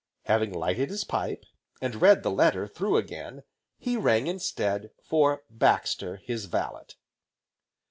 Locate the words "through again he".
2.67-3.97